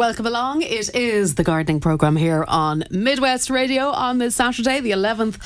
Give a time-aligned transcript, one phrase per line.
[0.00, 0.62] welcome along.
[0.62, 5.36] It is the gardening programme here on Midwest Radio on this Saturday, the 11th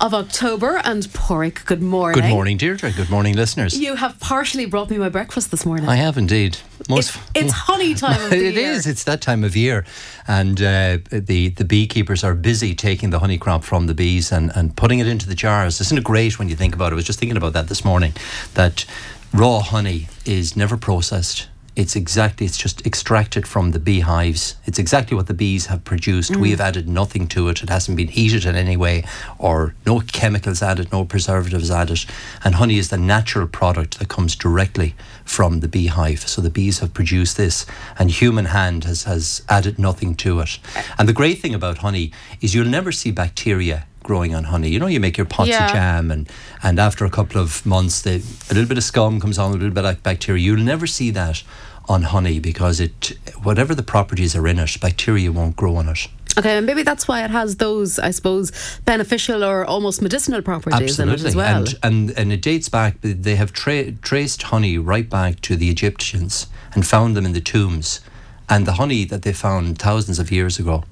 [0.00, 0.80] of October.
[0.82, 2.20] And Pádraig, good morning.
[2.20, 2.90] Good morning, Deirdre.
[2.90, 3.78] Good morning, listeners.
[3.78, 5.88] You have partially brought me my breakfast this morning.
[5.88, 6.58] I have indeed.
[6.88, 8.72] Most it's, it's honey time of the It year.
[8.72, 8.88] is.
[8.88, 9.86] It's that time of year,
[10.26, 14.50] and uh, the the beekeepers are busy taking the honey crop from the bees and,
[14.56, 15.80] and putting it into the jars.
[15.80, 16.94] Isn't it great when you think about it?
[16.94, 18.14] I was just thinking about that this morning.
[18.54, 18.84] That
[19.32, 21.46] raw honey is never processed.
[21.80, 24.56] It's exactly, it's just extracted from the beehives.
[24.66, 26.36] It's exactly what the bees have produced.
[26.36, 26.50] We mm.
[26.50, 27.62] have added nothing to it.
[27.62, 29.02] It hasn't been heated in any way
[29.38, 32.04] or no chemicals added, no preservatives added.
[32.44, 36.28] And honey is the natural product that comes directly from the beehive.
[36.28, 37.64] So the bees have produced this
[37.98, 40.58] and human hand has, has added nothing to it.
[40.98, 44.68] And the great thing about honey is you'll never see bacteria growing on honey.
[44.68, 45.66] You know, you make your pots Yeah.
[45.66, 46.28] of jam and,
[46.62, 49.70] and after a couple of months, a little bit of scum comes on, a little
[49.70, 50.42] bit of bacteria.
[50.42, 51.42] You'll never see that
[51.90, 56.06] on honey because it, whatever the properties are in it, bacteria won't grow on it.
[56.38, 58.52] Okay, and maybe that's why it has those, I suppose,
[58.84, 61.56] beneficial or almost medicinal properties in it as well.
[61.66, 62.94] And, and and it dates back.
[63.02, 67.40] They have tra- traced honey right back to the Egyptians and found them in the
[67.40, 68.00] tombs,
[68.48, 70.84] and the honey that they found thousands of years ago,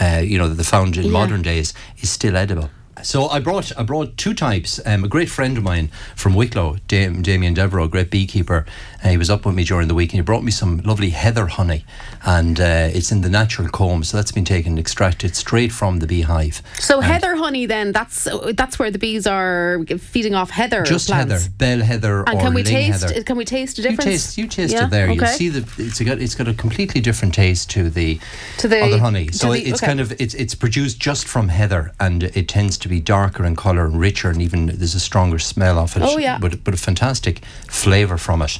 [0.00, 1.12] uh, you know, that they found in Yeah.
[1.20, 2.70] modern days, is still edible.
[3.02, 4.80] So I brought I brought two types.
[4.84, 8.64] Um, a great friend of mine from Wicklow, Dam- Damien Devereux, a great beekeeper,
[9.04, 11.10] uh, he was up with me during the week and he brought me some lovely
[11.10, 11.84] heather honey,
[12.24, 15.98] and uh, it's in the natural comb, so that's been taken and extracted straight from
[16.00, 16.62] the beehive.
[16.78, 21.08] so And- heather honey, then that's that's where the bees are feeding off heather just
[21.08, 21.32] plants.
[21.32, 23.02] heather, bell heather, And can we taste?
[23.04, 23.22] heather.
[23.22, 24.06] Can we taste a difference?
[24.06, 24.84] You taste, you taste Yeah?
[24.86, 25.10] it there.
[25.10, 28.18] You see that it's got it's got a completely different taste to the
[28.58, 29.28] To the- other honey.
[29.32, 29.86] So the- it's okay.
[29.86, 33.54] kind of it's it's produced just from heather, and it tends to be darker in
[33.56, 36.02] color and richer, and even there's a stronger smell of it.
[36.02, 36.38] Oh, yeah.
[36.38, 38.58] but but a fantastic flavor from it.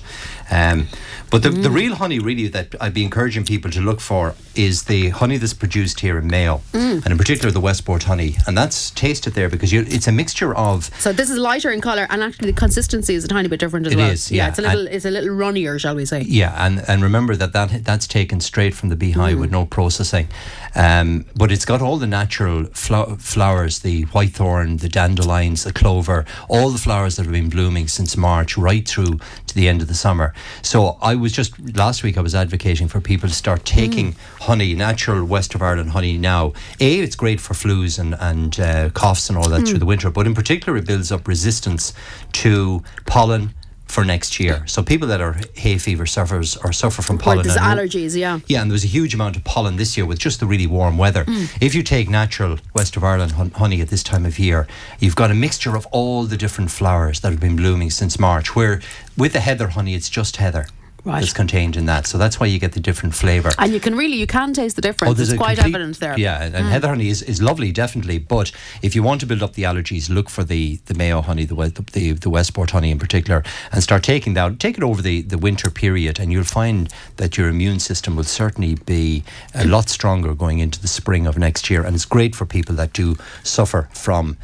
[0.51, 0.89] Um,
[1.31, 1.63] but the, Mm.
[1.63, 5.37] the real honey, really, that I'd be encouraging people to look for is the honey
[5.37, 7.05] that's produced here in Mayo, Mm.
[7.05, 10.55] and in particular the Westport honey, and that's tasted there because you, it's a mixture
[10.57, 13.61] of So this is lighter in colour, and actually the consistency is a tiny bit
[13.61, 14.11] different as It well.
[14.11, 14.49] is, yeah.
[14.49, 16.23] it's a little, it's a little runnier, shall we say?
[16.23, 19.41] Yeah, and, and remember that, that that's taken straight from the beehive Mm.
[19.41, 20.29] with no processing.
[20.75, 26.25] Um, but it's got all the natural flo- flowers the whitethorn, the dandelions, the clover,
[26.49, 29.19] all the flowers that have been blooming since March right through
[29.49, 30.18] to the end of the summer.
[30.63, 34.75] So I was just, last week, I was advocating for people to start taking honey,
[34.75, 36.53] natural West of Ireland honey now.
[36.81, 40.11] A, it's great for flus and, and uh, coughs and all that through the winter,
[40.11, 41.93] but in particular, it builds up resistance
[42.33, 43.55] to pollen
[43.89, 44.63] for next year.
[44.67, 47.43] So people that are hay fever sufferers or suffer from pollen.
[47.43, 48.41] there's allergies, yeah.
[48.47, 50.67] yeah, and there was a huge amount of pollen this year with just the really
[50.67, 51.25] warm weather.
[51.25, 51.57] Mm.
[51.61, 54.67] If you take natural West of Ireland hon- honey at this time of year,
[55.01, 58.55] you've got a mixture of all the different flowers that have been blooming since March.
[58.55, 58.81] Where
[59.17, 60.67] with the heather honey, it's just heather
[61.09, 61.21] Right.
[61.21, 62.07] that's contained in that.
[62.07, 63.51] So that's why you get the different flavour.
[63.59, 65.11] And you can really, you can taste the difference.
[65.11, 66.19] Oh, there's it's quite complete- evident there.
[66.19, 68.19] Yeah, and, and heather honey is, is lovely, definitely.
[68.19, 68.53] But
[68.83, 71.55] if you want to build up the allergies, look for the, the Mayo honey, the,
[71.93, 73.43] the the Westport honey in particular,
[73.73, 74.61] and start taking that.
[74.61, 78.25] Take it over the, the winter period, and you'll find that your immune system will
[78.25, 81.83] certainly be a lot stronger going into the spring of next year.
[81.83, 84.35] And it's great for people that do suffer from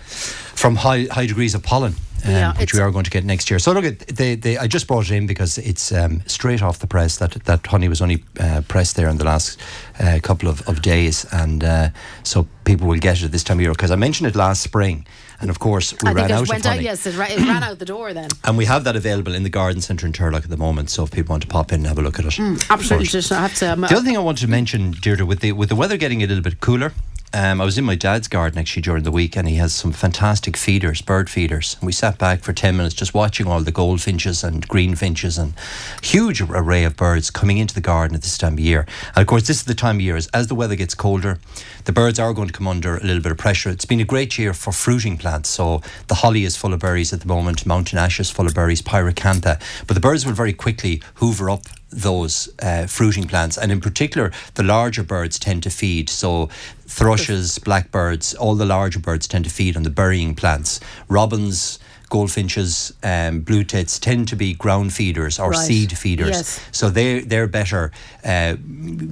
[0.55, 1.95] from high high degrees of pollen.
[2.25, 3.59] Um, Yeah, which we are going to get next year.
[3.59, 6.79] So look, at they, they, I just brought it in because it's um, straight off
[6.79, 7.17] the press.
[7.19, 9.59] That that honey was only uh, pressed there in the last
[10.01, 11.89] uh, couple of, of days, and uh,
[12.23, 13.73] so people will get it this time of year.
[13.73, 15.07] Because I mentioned it last spring,
[15.41, 16.79] and of course we I ran out it of honey.
[16.79, 16.83] out.
[16.85, 18.29] Yes, it, ra- it ran out the door then.
[18.45, 20.91] And we have that available in the garden centre in Turlough at the moment.
[20.91, 23.07] So if people want to pop in and have a look at it, Mm, Absolutely,
[23.07, 23.73] just have to.
[23.73, 26.23] Um, the other thing I wanted to mention, Deirdre, with the with the weather getting
[26.23, 26.93] a little bit cooler,
[27.35, 29.91] um, I was in my dad's garden actually during the week, and he has some
[29.93, 31.77] fantastic feeders, bird feeders.
[31.81, 35.55] And we sat back for ten minutes just watching all the goldfinches and greenfinches and
[36.01, 38.87] huge array of birds coming into the garden at this time of year.
[39.17, 41.41] And of course, this is the time of year as, as the weather gets colder,
[41.87, 43.69] the birds are going to come under a little bit of pressure.
[43.69, 45.49] It's been a great year for fruiting plants.
[45.49, 48.55] So the holly is full of berries at the moment, mountain ash is full of
[48.55, 49.61] berries, pyracantha.
[49.89, 51.65] But the birds will very quickly hoover up
[51.95, 56.09] those uh, fruiting plants, and in particular, the larger birds tend to feed.
[56.09, 56.49] So,
[56.87, 60.81] thrushes, blackbirds, all the larger birds tend to feed on the berrying plants.
[61.09, 61.79] Robins,
[62.11, 65.67] goldfinches, um, blue tits tend to be ground feeders or Right.
[65.67, 66.29] seed feeders.
[66.37, 66.61] Yes.
[66.71, 67.91] So they they're better.
[68.25, 68.57] Uh,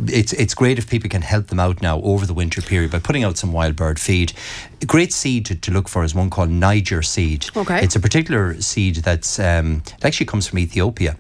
[0.07, 2.99] it's it's great if people can help them out now over the winter period by
[3.01, 4.33] putting out some wild bird feed.
[4.83, 7.47] A great seed to, to look for is one called Niger seed.
[7.57, 7.83] Okay.
[7.83, 11.17] It's a particular seed that's um, it actually comes from Ethiopia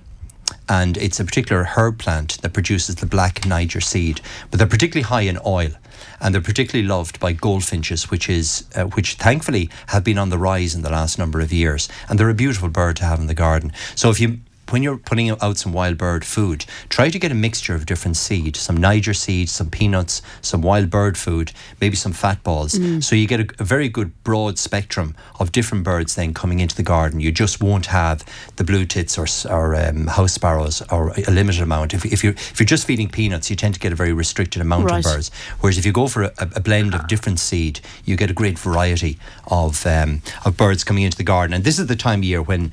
[0.73, 4.23] and it's a particular herb plant that produces the black Niger seed.
[4.51, 5.73] But they're particularly high in oil,
[6.19, 10.39] and they're particularly loved by goldfinches, which is uh, which thankfully have been on the
[10.39, 13.27] rise in the last number of years, and they're a beautiful bird to have in
[13.27, 13.71] the garden.
[13.95, 14.39] So if you
[14.73, 18.17] when you're putting out some wild bird food, try to get a mixture of different
[18.17, 22.75] seed, some Niger seeds, some peanuts, some wild bird food, maybe some fat balls.
[22.75, 23.05] Mm.
[23.05, 26.75] So you get a, a, very good broad spectrum of different birds then coming into
[26.75, 27.21] the garden.
[27.21, 28.25] You just won't have
[28.57, 31.93] the blue tits or, or um, house sparrows or a limited amount.
[31.93, 34.63] If, if, you're, if you're just feeding peanuts, you tend to get a very restricted
[34.63, 34.99] amount right.
[34.99, 35.31] of birds.
[35.61, 38.59] Whereas if you go for a, a, blend of different seed, you get a great
[38.59, 41.53] variety of, um, of birds coming into the garden.
[41.55, 42.73] And this is the time of year when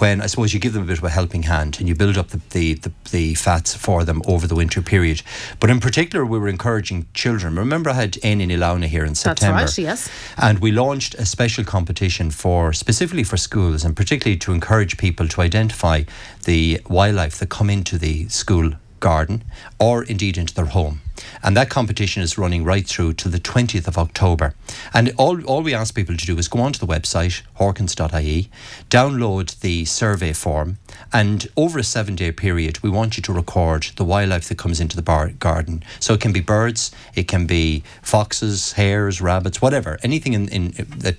[0.00, 2.16] when I suppose you give them a bit of a helping hand and you build
[2.16, 5.22] up the, the, the, the, fats for them over the winter period.
[5.60, 7.56] But in particular, we were encouraging children.
[7.56, 9.60] Remember, I had Aine Ilauna here in September.
[9.60, 10.10] That's right, yes.
[10.38, 15.28] And we launched a special competition for specifically for schools and particularly to encourage people
[15.28, 16.04] to identify
[16.44, 19.44] the wildlife that come into the school garden
[19.78, 21.00] or indeed into their home.
[21.42, 24.54] And that competition is running right through to the 20th of October.
[24.92, 28.50] And all, all we ask people to do is go onto the website, horkans.ie,
[28.88, 30.78] download the survey form,
[31.12, 34.80] and over a seven day period, we want you to record the wildlife that comes
[34.80, 35.82] into the bar- garden.
[35.98, 40.86] So it can be birds, it can be foxes, hares, rabbits, whatever, anything in, in
[40.98, 41.16] that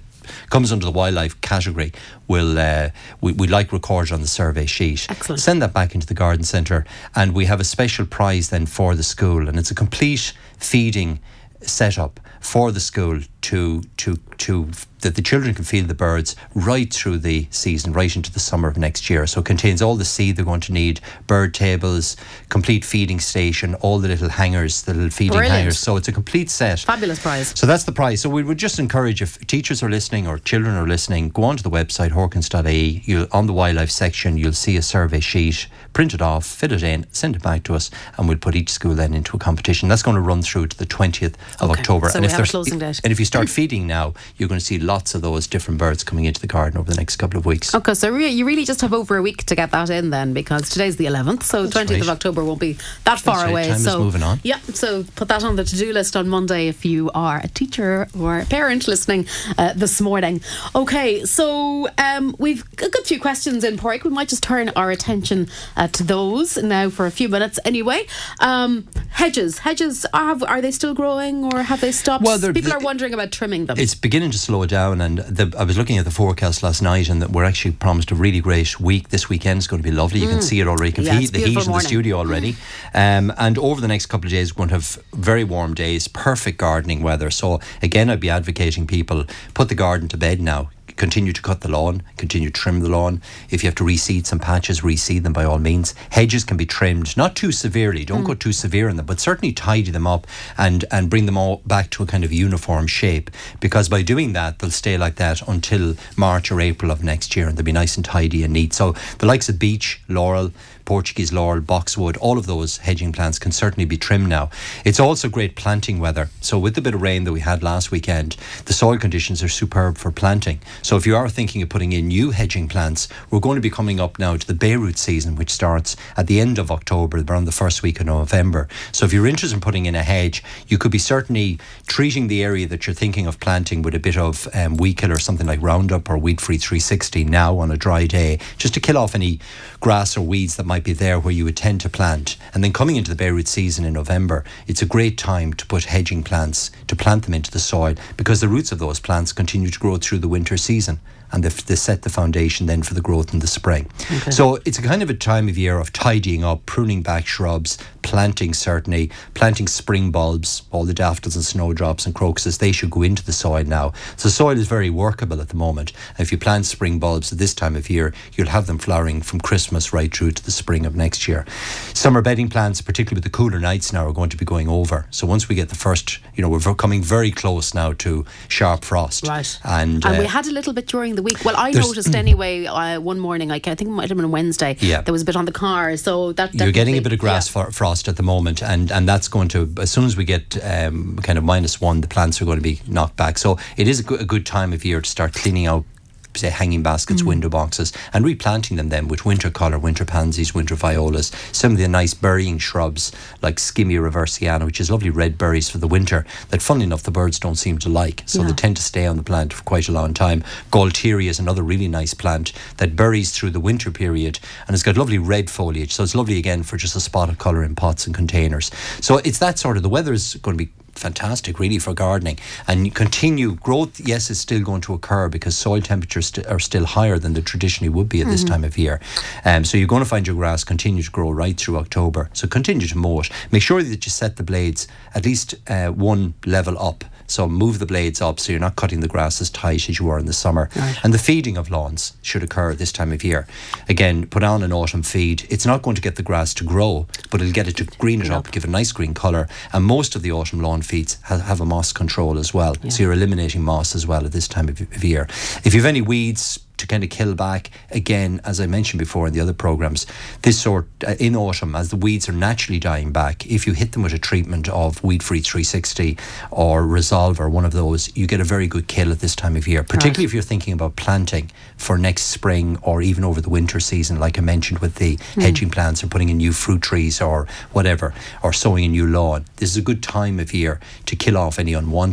[0.49, 1.91] comes under the wildlife category
[2.31, 5.05] We'll uh, we, we like record on the survey sheet.
[5.09, 5.41] Excellent.
[5.41, 8.95] Send that back into the garden centre, and we have a special prize then for
[8.95, 11.19] the school, and it's a complete feeding
[11.61, 14.69] setup for the school to to to
[15.01, 18.67] that the children can feel the birds right through the season, right into the summer
[18.67, 19.25] of next year.
[19.27, 22.15] So it contains all the seed they're going to need, bird tables,
[22.49, 25.55] complete feeding station, all the little hangers, the little feeding Brilliant.
[25.55, 25.79] hangers.
[25.79, 26.79] So it's a complete set.
[26.81, 27.57] Fabulous prize.
[27.57, 28.21] So that's the prize.
[28.21, 31.63] So we would just encourage if teachers are listening or children are listening, go onto
[31.63, 33.01] the website horkans.ie.
[33.05, 35.67] You'll on the wildlife section, you'll see a survey sheet.
[35.93, 38.69] Print it off, fill it in, send it back to us, and we'll put each
[38.69, 39.89] school then into a competition.
[39.89, 41.79] That's going to run through to the twentieth of okay.
[41.79, 42.09] October.
[42.09, 43.01] So and if have a closing date.
[43.03, 46.03] and if you start feeding now, you're going to see lots of those different birds
[46.03, 47.73] coming into the garden over the next couple of weeks.
[47.73, 50.33] Okay, so re- you really just have over a week to get that in then,
[50.33, 52.01] because today's the 11th, so That's 20th right.
[52.01, 53.51] of October won't be that far right.
[53.51, 53.63] away.
[53.67, 54.39] Time is so moving on.
[54.43, 58.07] Yeah, so put that on the to-do list on Monday if you are a teacher
[58.17, 60.41] or a parent listening uh, this morning.
[60.75, 64.03] Okay, so um, we've got a good few questions in Pádraig.
[64.03, 68.05] We might just turn our attention uh, to those now for a few minutes anyway.
[68.39, 72.20] Um, hedges, hedges, are, are they still growing or have they stopped?
[72.21, 73.77] Well, People are wondering about trimming them.
[73.79, 77.09] It's beginning to slow down, and the, I was looking at the forecast last night,
[77.09, 79.09] and that we're actually promised a really great week.
[79.09, 80.19] This weekend is going to be lovely.
[80.19, 80.89] You can see it already.
[80.89, 81.07] You can Mm.
[81.07, 82.55] Yeah, feel the heat beautiful in the studio already.
[82.93, 86.07] Um, and over the next couple of days, we're going to have very warm days,
[86.07, 87.31] perfect gardening weather.
[87.31, 90.69] So again, I'd be advocating people put the garden to bed now.
[91.01, 93.23] Continue to cut the lawn, continue to trim the lawn.
[93.49, 95.95] If you have to reseed some patches, reseed them by all means.
[96.11, 98.05] Hedges can be trimmed, not too severely.
[98.05, 98.39] Don't go mm.
[98.39, 100.27] too severe in them, but certainly tidy them up
[100.59, 103.31] and and bring them all back to a kind of uniform shape.
[103.59, 107.47] Because by doing that, they'll stay like that until March or April of next year,
[107.47, 108.71] and they'll be nice and tidy and neat.
[108.71, 110.51] So the likes of beech, laurel,
[110.85, 114.49] Portuguese laurel, boxwood, all of those hedging plants can certainly be trimmed now.
[114.85, 116.29] It's also great planting weather.
[116.41, 118.35] So with the bit of rain that we had last weekend,
[118.65, 120.59] the soil conditions are superb for planting.
[120.81, 123.69] So if you are thinking of putting in new hedging plants, we're going to be
[123.69, 127.23] coming up now to the bare root season, which starts at the end of October,
[127.27, 128.67] around the first week of November.
[128.91, 132.43] So if you're interested in putting in a hedge, you could be certainly treating the
[132.43, 136.09] area that you're thinking of planting with a bit of um, killer, something like Roundup
[136.09, 139.39] or Weed Free 360 now on a dry day, just to kill off any
[139.79, 142.37] grass or weeds that might be there where you would tend to plant.
[142.53, 145.65] And then coming into the bare root season in November, it's a great time to
[145.65, 149.33] put hedging plants, to plant them into the soil, because the roots of those plants
[149.33, 151.01] continue to grow through the winter season.
[151.33, 153.91] And they, they set the foundation then for the growth in the spring.
[154.31, 157.77] So it's a kind of a time of year of tidying up, pruning back shrubs,
[158.01, 163.01] planting certainly, planting spring bulbs, all the daffodils and snowdrops and crocuses, they should go
[163.01, 163.93] into the soil now.
[164.17, 165.91] So soil is very workable at the moment.
[166.17, 169.21] And if you plant spring bulbs at this time of year, you'll have them flowering
[169.21, 171.45] from Christmas right through to the spring of next year.
[171.93, 175.07] Summer bedding plants, particularly with the cooler nights now, are going to be going over.
[175.11, 178.83] So once we get the first, you know, we're coming very close now to sharp
[178.83, 179.27] frost.
[179.27, 179.59] Right.
[179.63, 181.43] And, And uh, we had a little bit during the week.
[181.45, 184.75] Well, I noticed anyway uh, one morning, I I think it might have been Wednesday,
[184.79, 185.01] Yeah.
[185.01, 185.95] there was a bit on the car.
[185.97, 187.65] So that you're getting a bit of grass yeah.
[187.65, 187.71] for
[188.07, 191.37] at the moment, and and that's going to as soon as we get um, kind
[191.37, 193.37] of minus one, the plants are going to be knocked back.
[193.37, 195.85] So it is a a good time of year to start cleaning out.
[196.35, 197.27] Say hanging baskets, mm.
[197.27, 201.77] window boxes, and replanting them then with winter colour, winter pansies, winter violas, some of
[201.77, 203.11] the nice berrying shrubs
[203.41, 207.11] like Skimmia reevesiana, which is lovely red berries for the winter that, funnily enough, the
[207.11, 208.23] birds don't seem to like.
[208.25, 208.47] So Yeah.
[208.47, 210.43] they tend to stay on the plant for quite a long time.
[210.71, 214.97] Gaultheria is another really nice plant that berries through the winter period and it's got
[214.97, 215.91] lovely red foliage.
[215.93, 218.71] So it's lovely again for just a spot of colour in pots and containers.
[219.01, 222.37] So it's that sort of, the weather is going to be fantastic, really, for gardening.
[222.67, 226.85] And continue growth, yes, is still going to occur because soil temperatures st- are still
[226.85, 228.99] higher than they traditionally would be at this time of year.
[229.45, 232.29] Um, so you're going to find your grass continue to grow right through October.
[232.33, 233.29] So continue to mow it.
[233.51, 237.03] Make sure that you set the blades at least uh, one level up.
[237.27, 240.05] So move the blades up so you're not cutting the grass as tight as you
[240.05, 240.69] were in the summer.
[241.01, 243.47] And the feeding of lawns should occur this time of year.
[243.87, 245.47] Again, put on an autumn feed.
[245.49, 248.21] It's not going to get the grass to grow, but it'll get it to green
[248.21, 249.47] it up, give it a nice green colour.
[249.71, 252.75] And most of the autumn lawn feeds have, have a moss control as well.
[252.89, 255.27] So you're eliminating moss as well at this time of, of year.
[255.63, 259.27] If you have any weeds, to kind of kill back again, as I mentioned before
[259.27, 260.05] in the other programs,
[260.41, 263.45] this sort uh, in autumn as the weeds are naturally dying back.
[263.45, 266.17] If you hit them with a treatment of Weed Free 360
[266.51, 269.55] or Resolve or one of those, you get a very good kill at this time
[269.55, 269.83] of year.
[269.83, 274.19] Particularly if you're thinking about planting for next spring or even over the winter season,
[274.19, 278.13] like I mentioned with the hedging plants or putting in new fruit trees or whatever,
[278.43, 279.45] or sowing a new lawn.
[279.57, 282.11] This is a good time of year to kill off any unwanted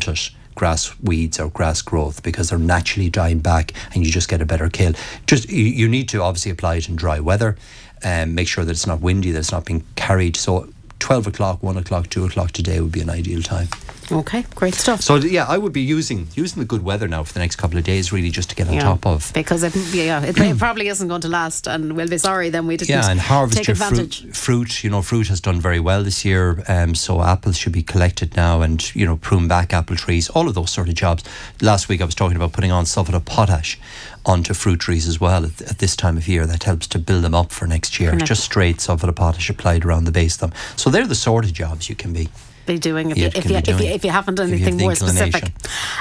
[0.58, 4.44] grass weeds or grass growth because they're naturally dying back and you just get a
[4.44, 4.92] better kill.
[5.26, 7.56] Just you, you need to obviously apply it in dry weather
[8.02, 10.36] and make sure that it's not windy, that it's not being carried.
[10.36, 13.68] So 12 o'clock, 1 o'clock, 2 o'clock today would be an ideal time.
[14.10, 15.02] Okay, great stuff.
[15.02, 17.76] So yeah, I would be using using the good weather now for the next couple
[17.78, 19.30] of days, really, just to get on Yeah, top of.
[19.34, 22.76] because it, yeah, it, probably isn't going to last, and we'll be sorry then we
[22.76, 24.22] didn't Yeah, and harvest take your advantage.
[24.22, 24.36] fruit.
[24.36, 26.62] Fruit, you know, fruit has done very well this year.
[26.68, 30.30] Um, so apples should be collected now, and you know, prune back apple trees.
[30.30, 31.22] All of those sort of jobs.
[31.60, 33.78] Last week I was talking about putting on sulphate of potash
[34.24, 36.46] onto fruit trees as well at, at this time of year.
[36.46, 38.10] That helps to build them up for next year.
[38.10, 40.52] For next- Just straight sulphate of potash applied around the base of them.
[40.76, 42.28] So they're the sort of jobs you can be.
[42.68, 45.52] Be doing if, you, if, you, if, you, if you haven't done anything more specific.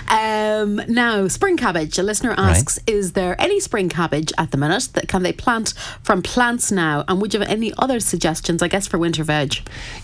[0.10, 1.98] Um, now, spring cabbage.
[1.98, 5.74] A listener asks: Is there any spring cabbage at the minute that can they plant
[6.04, 7.06] from plants now?
[7.08, 8.62] And would you have any other suggestions?
[8.62, 9.56] I guess for winter veg.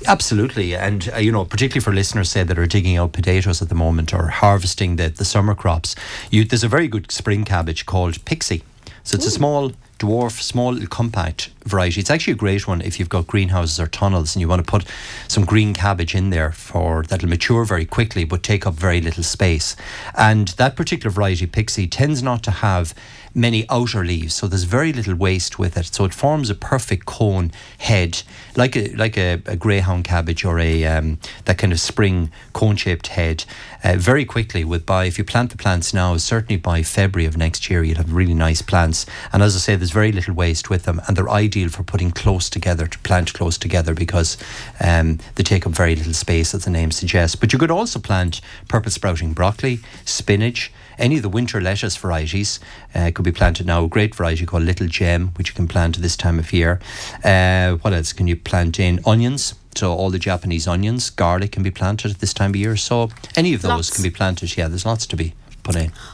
[0.07, 3.67] Absolutely, and uh, you know, particularly for listeners say that are digging out potatoes at
[3.67, 5.95] the moment or harvesting the, the summer crops,
[6.31, 8.63] you, there's a very good spring cabbage called Pixie.
[9.03, 11.99] So it's a small dwarf, small compact variety.
[11.99, 14.69] It's actually a great one if you've got greenhouses or tunnels and you want to
[14.69, 14.85] put
[15.27, 19.23] some green cabbage in there for that'll mature very quickly but take up very little
[19.23, 19.75] space.
[20.17, 22.93] And that particular variety, Pixie, tends not to have
[23.35, 25.85] many outer leaves, so there's very little waste with it.
[25.87, 28.21] So it forms a perfect cone head,
[28.55, 33.07] like a like a, a greyhound cabbage or a um, that kind of spring cone-shaped
[33.07, 33.45] head.
[33.83, 37.37] Uh, very quickly, with by if you plant the plants now, certainly by February of
[37.37, 39.05] next year, you'll have really nice plants.
[39.31, 42.11] And as I say, there's very little waste with them, and they're ideal for putting
[42.11, 44.37] close together to plant close together because
[44.79, 47.35] um, they take up very little space, as the name suggests.
[47.35, 50.71] But you could also plant purple sprouting broccoli, spinach.
[50.97, 52.59] Any of the winter lettuce varieties
[52.93, 53.83] uh, could be planted now.
[53.83, 56.79] A great variety called Little Gem, which you can plant at this time of year.
[57.23, 58.99] Uh, what else can you plant in?
[59.05, 59.55] Onions.
[59.75, 62.75] So all the Japanese onions, garlic can be planted at this time of year.
[62.77, 63.89] So any of those Lots.
[63.89, 64.55] can be planted.
[64.55, 65.33] Yeah, there's lots to be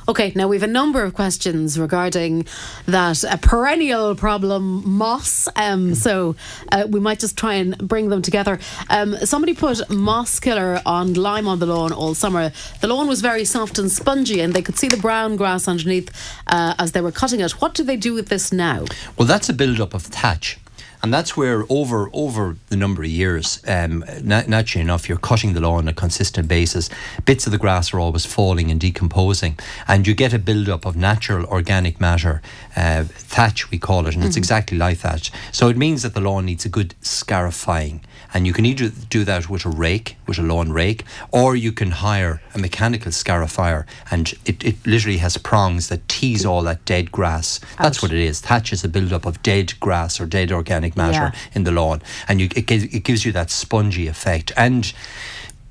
[0.08, 2.46] Okay, now we have a number of questions regarding
[2.86, 5.48] that uh, perennial problem, moss.
[5.56, 6.36] Um, so
[6.72, 8.60] uh, we might just try and bring them together.
[8.90, 12.52] Um, somebody put moss killer on lime on the lawn all summer.
[12.82, 16.12] The lawn was very soft and spongy, and they could see the brown grass underneath
[16.48, 17.52] uh, as they were cutting it.
[17.62, 18.86] What do they do with this now?
[19.18, 20.60] Well, that's a build-up of thatch.
[21.02, 25.54] And that's where over over the number of years, um, na- naturally enough, you're cutting
[25.54, 26.90] the lawn on a consistent basis.
[27.24, 30.98] Bits of the grass are always falling and decomposing, and you get a build-up of
[30.98, 32.42] natural organic matter,
[32.76, 35.32] uh, thatch we call it, and it's exactly like thatch.
[35.54, 38.02] So it means that the lawn needs a good scarifying,
[38.34, 41.72] and you can either do that with a rake, with a lawn rake, or you
[41.72, 46.84] can hire a mechanical scarifier, and it, it literally has prongs that tease all that
[46.84, 47.62] dead grass.
[47.78, 48.42] That's what it is.
[48.42, 51.40] Thatch is a build-up of dead grass or dead organic matter Yeah.
[51.54, 54.94] in the lawn, and you, it, gives, it gives you that spongy effect, and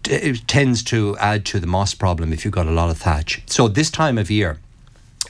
[0.09, 2.99] uh, it tends to add to the moss problem if you've got a lot of
[2.99, 3.43] thatch.
[3.47, 4.59] So this time of year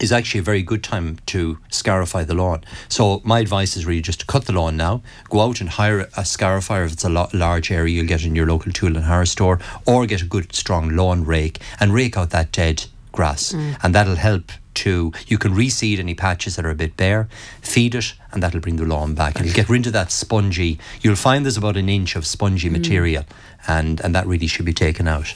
[0.01, 2.63] is actually a very good time to scarify the lawn.
[2.89, 6.01] So my advice is really just to cut the lawn now, go out and hire
[6.01, 9.27] a scarifier if it's a large area you'll get in your local tool and hire
[9.27, 13.77] store, or get a good strong lawn rake and rake out that dead grass, mm.
[13.83, 14.53] and that'll help.
[14.85, 17.29] To, you can reseed any patches that are a bit bare,
[17.61, 19.41] feed it, and that'll bring the lawn back.
[19.41, 20.79] And get rid of that spongy.
[21.01, 23.25] You'll find there's about an inch of spongy material,
[23.67, 25.35] and and that really should be taken out.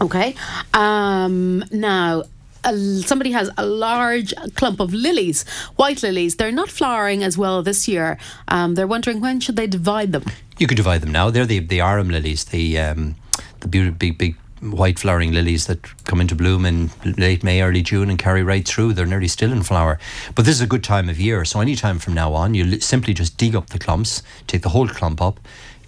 [0.00, 0.34] Okay.
[0.72, 2.24] Um, now,
[2.72, 5.44] somebody has a large clump of lilies,
[5.76, 6.36] white lilies.
[6.36, 8.18] They're not flowering as well this year.
[8.48, 10.24] Um, they're wondering when should they divide them.
[10.58, 11.30] You could divide them now.
[11.30, 13.16] They're the the arum lilies, the um,
[13.60, 14.36] the beautiful big big
[14.70, 18.66] white flowering lilies that come into bloom in late May, early June, and carry right
[18.66, 18.94] through.
[18.94, 19.98] They're nearly still in flower.
[20.34, 22.80] But this is a good time of year, so any time from now on, you
[22.80, 25.38] simply just dig up the clumps, take the whole clump up,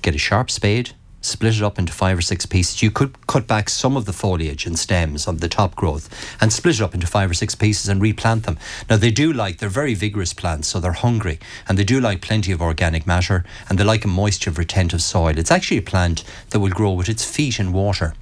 [0.02, 0.92] get a sharp spade.
[1.26, 2.83] split it up into five or six pieces.
[2.83, 6.09] You could cut back some of the foliage and stems of the top growth
[6.40, 8.59] and split it up into five or six pieces and replant them.
[8.88, 12.21] Now, they do like, they're very vigorous plants, so they're hungry and they do like
[12.21, 15.37] plenty of organic matter and they like a moisture retentive soil.
[15.37, 18.14] It's actually a plant that will grow with its feet in water.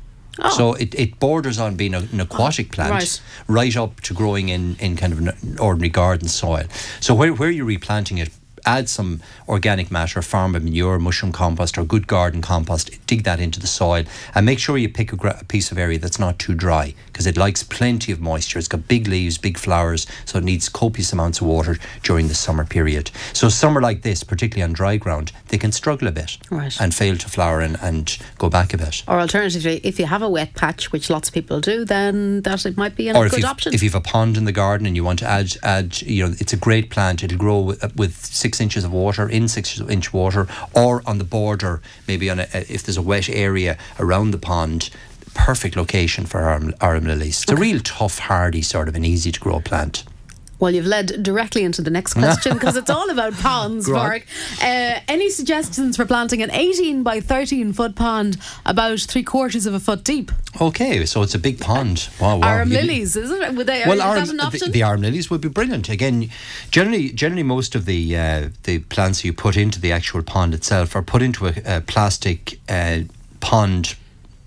[0.43, 0.57] Oh.
[0.57, 3.21] So it, it borders on being a, an aquatic oh, plant, right.
[3.49, 3.77] right.
[3.77, 6.65] up to growing in, in kind of an ordinary garden soil.
[7.01, 8.31] So where, where are you're replanting it,
[8.67, 13.61] add some organic matter, farm manure, mushroom compost, or good garden compost, dig that into
[13.61, 14.05] the soil,
[14.35, 16.95] and make sure you pick a, gra- a piece of area that's not too dry
[17.07, 18.59] because it likes plenty of moisture.
[18.59, 22.35] It's got big leaves, big flowers, so it needs copious amounts of water during the
[22.35, 23.11] summer period.
[23.33, 26.79] So, summer like this, particularly on dry ground, they can struggle a bit right.
[26.81, 29.03] and fail to flower and, and go back a bit.
[29.07, 32.67] Or alternatively, if you have a wet patch, which lots of people do, then that
[32.67, 33.75] it might be a good option.
[33.75, 36.27] If you have a pond in the garden and you want to add, add, you
[36.27, 37.23] know, it's a great plant.
[37.23, 41.19] It'll grow with, with six six inches of water in six inch water, or on
[41.19, 44.91] the border, maybe on a, if there's a wet area around the pond.
[45.35, 47.43] Perfect location for arum, arum lilies.
[47.43, 47.61] It's okay.
[47.61, 50.05] a real tough, hardy sort of an easy to grow plant.
[50.59, 54.25] Well, you've led directly into the next question because it's all about ponds, Mark.
[54.63, 59.75] Uh, any suggestions for planting an 18 by 13 foot pond about three quarters of
[59.75, 60.31] a foot deep?
[60.61, 62.09] Okay, so it's a big pond.
[62.21, 62.49] Wow, wow.
[62.49, 63.55] Arum lilies, isn't it?
[63.55, 65.89] Would they, well, are, arum, the, the, arum lilies would be brilliant.
[65.89, 66.31] Again,
[66.71, 70.95] generally, generally most of the uh, the plants you put into the actual pond itself
[70.95, 73.01] are put into a, a plastic uh,
[73.41, 73.97] pond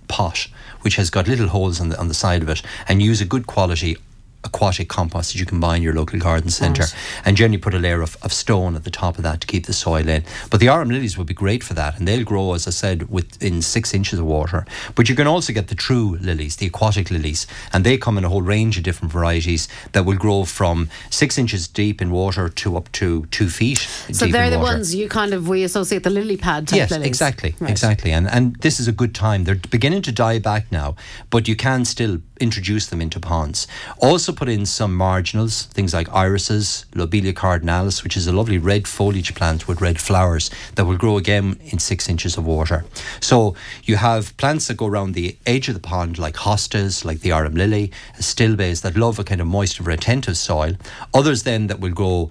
[0.08, 0.48] pot
[0.82, 3.26] which has got little holes on the on the side of it and use a
[3.26, 3.98] good quality
[4.48, 6.96] aquatic compost that you can buy in your local garden centre right.
[7.26, 9.66] and generally put a layer of, of stone at the top of that to keep
[9.66, 10.24] the soil in.
[10.50, 13.10] But the arum lilies would be great for that and they'll grow, as I said,
[13.10, 14.66] within six inches of water.
[14.96, 18.26] But you can also get the true lilies, the aquatic lilies, and they come in
[18.26, 22.50] a whole range of different varieties that will grow from six inches deep in water
[22.50, 23.80] to up to two feet.
[24.12, 27.08] So they're the ones you kind of we associate the lily pad type yes, lilies.
[27.08, 27.70] exactly, right.
[27.70, 28.12] exactly.
[28.12, 29.44] And and this is a good time.
[29.44, 30.96] They're beginning to die back now,
[31.30, 33.68] but you can still introduce them into ponds.
[34.00, 38.88] Also put in some marginals, things like irises, Lobelia cardinalis, which is a lovely red
[38.88, 42.86] foliage plant with red flowers that will grow again in six inches of water.
[43.20, 47.22] So you have plants that go around the edge of the pond, like hostas, like
[47.22, 50.74] the arum lily, stilbes that love a kind of moist retentive soil.
[51.16, 52.30] Others then that will grow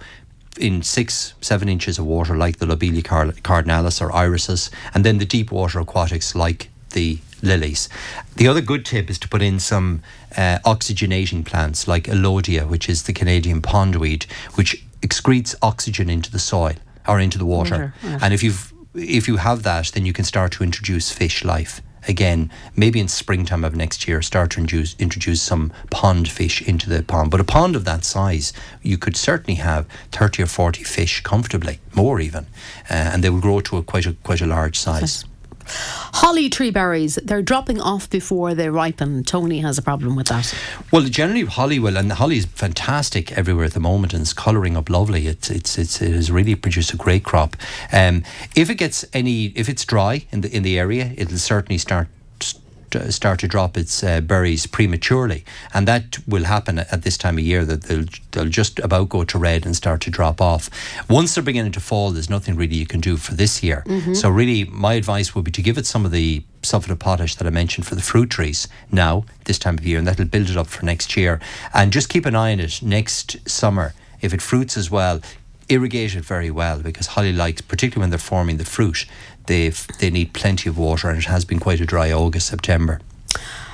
[0.59, 5.27] in six, seven inches of water, like the Lobelia cardinalis or irises, and then the
[5.27, 7.89] deep water aquatics like the lilies.
[8.37, 10.03] The other good tip is to put in some
[10.37, 16.39] uh, oxygenating plants like Elodea, which is the Canadian pondweed, which excretes oxygen into the
[16.39, 17.93] soil or into the water.
[18.03, 21.45] water And if you've if you have that, then you can start to introduce fish
[21.45, 26.63] life again, maybe in springtime of next year, start to introduce, introduce some pond fish
[26.63, 27.31] into the pond.
[27.31, 31.81] But a pond of that size, you could certainly have 30 or 40 fish comfortably,
[31.95, 32.47] more even,
[32.91, 35.25] uh, and they will grow to a quite a quite a large size.
[35.67, 39.25] Holly tree berries, they're dropping off before they ripen.
[39.25, 40.55] Tony has a problem with that.
[40.93, 44.33] Well, generally holly will, and the holly is fantastic everywhere at the moment, and it's
[44.33, 45.27] colouring up lovely.
[45.27, 47.57] It's it's, it's it has really produced a great crop.
[47.93, 48.23] Um,
[48.55, 52.09] if it gets any, if it's dry in the in the area, it'll certainly start
[53.11, 57.45] start to drop its uh, berries prematurely, and that will happen at, this time of
[57.45, 57.65] year.
[57.65, 60.71] That they'll they'll just about go to red and start to drop off.
[61.09, 63.85] Once they're beginning to fall, there's nothing really you can do for this year.
[63.87, 64.15] Mm-hmm.
[64.15, 67.37] So really, my advice would be to give it some of the sulfate of potash
[67.37, 70.51] that I mentioned for the fruit trees now this time of year, and that'll build
[70.51, 71.41] it up for next year.
[71.73, 73.95] And just keep an eye on it next summer.
[74.21, 75.21] If it fruits as well,
[75.69, 79.07] irrigate it very well because holly likes, particularly when they're forming the fruit,
[79.47, 83.01] they they need plenty of water, and it has been quite a dry August September.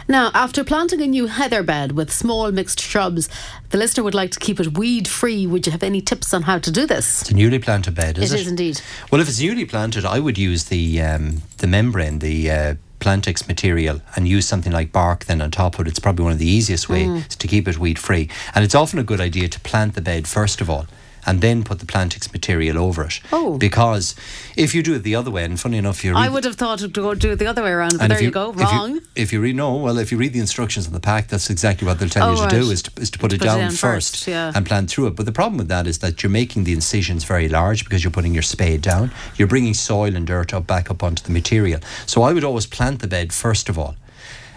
[0.09, 3.29] Now, after planting a new heather bed with small mixed shrubs,
[3.71, 5.47] the listener would like to keep it weed free.
[5.47, 7.23] Would you have any tips on how to do this?
[7.23, 8.37] It's a newly planted bed, is it?
[8.37, 8.81] It is indeed.
[9.11, 13.49] Well, if it's newly planted, I would use the um, the membrane, the uh, Plantex
[13.49, 15.89] material and use something like bark then on top of it.
[15.89, 17.29] It's probably one of the easiest ways mm.
[17.29, 18.29] to keep it weed free.
[18.55, 20.87] And it's often a good idea to plant the bed first of all
[21.27, 23.21] and then put the Plantex material over it.
[23.33, 23.59] Oh.
[23.59, 24.15] Because
[24.57, 26.81] if you do it the other way, and funny enough, you I would have thought
[26.81, 28.97] to go do it the other way around, but there you, you, go, wrong.
[28.97, 31.29] If you, if you read no, well, if you read the instructions on the pack,
[31.29, 32.51] that's exactly what they'll tell oh, you to right.
[32.51, 33.81] do is to, is to put to it put down, it first,
[34.17, 34.53] first yeah.
[34.55, 35.17] and plant through it.
[35.17, 38.11] But the problem with that is that you're making the incisions very large because you're
[38.11, 39.13] putting your spade down.
[39.37, 41.81] You're bringing soil and dirt up back up onto the material.
[42.07, 43.97] So I would always plant the bed first of all